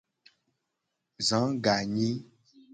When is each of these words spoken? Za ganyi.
Za 1.27 1.39
ganyi. 1.63 2.09